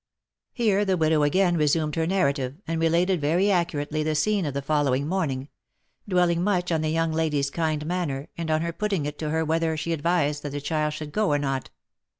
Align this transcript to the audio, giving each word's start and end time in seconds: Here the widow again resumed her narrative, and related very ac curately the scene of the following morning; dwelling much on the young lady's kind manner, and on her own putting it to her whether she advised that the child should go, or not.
Here 0.51 0.83
the 0.83 0.97
widow 0.97 1.21
again 1.21 1.57
resumed 1.57 1.93
her 1.93 2.07
narrative, 2.07 2.55
and 2.67 2.81
related 2.81 3.21
very 3.21 3.51
ac 3.51 3.65
curately 3.65 4.03
the 4.03 4.15
scene 4.15 4.47
of 4.47 4.55
the 4.55 4.61
following 4.63 5.07
morning; 5.07 5.47
dwelling 6.09 6.43
much 6.43 6.71
on 6.71 6.81
the 6.81 6.89
young 6.89 7.11
lady's 7.13 7.51
kind 7.51 7.85
manner, 7.85 8.27
and 8.35 8.49
on 8.49 8.61
her 8.61 8.69
own 8.69 8.73
putting 8.79 9.05
it 9.05 9.19
to 9.19 9.29
her 9.29 9.45
whether 9.45 9.77
she 9.77 9.93
advised 9.93 10.41
that 10.41 10.53
the 10.53 10.59
child 10.59 10.93
should 10.93 11.11
go, 11.11 11.29
or 11.31 11.37
not. 11.37 11.69